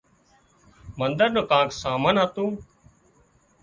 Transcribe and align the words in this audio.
منۮر 0.99 1.29
نُون 1.33 1.45
ڪانڪ 1.51 1.69
سامان 1.81 2.15
هتون 2.21 2.49